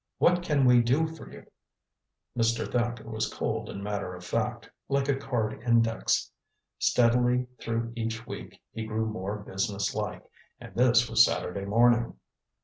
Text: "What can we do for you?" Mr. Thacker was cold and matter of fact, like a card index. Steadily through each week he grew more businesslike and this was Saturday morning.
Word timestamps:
"What 0.17 0.41
can 0.41 0.65
we 0.65 0.81
do 0.81 1.05
for 1.05 1.31
you?" 1.31 1.45
Mr. 2.35 2.67
Thacker 2.67 3.07
was 3.07 3.31
cold 3.31 3.69
and 3.69 3.83
matter 3.83 4.15
of 4.15 4.25
fact, 4.25 4.67
like 4.89 5.07
a 5.07 5.15
card 5.15 5.61
index. 5.61 6.31
Steadily 6.79 7.45
through 7.59 7.93
each 7.95 8.25
week 8.25 8.59
he 8.71 8.83
grew 8.87 9.05
more 9.05 9.37
businesslike 9.37 10.23
and 10.59 10.73
this 10.73 11.07
was 11.07 11.23
Saturday 11.23 11.65
morning. 11.65 12.15